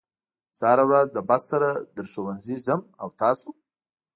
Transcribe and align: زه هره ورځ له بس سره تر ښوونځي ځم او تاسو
زه 0.57 0.63
هره 0.71 0.83
ورځ 0.89 1.07
له 1.15 1.21
بس 1.29 1.41
سره 1.51 1.69
تر 1.95 2.05
ښوونځي 2.11 2.57
ځم 2.65 2.81
او 3.01 3.07
تاسو 3.21 3.49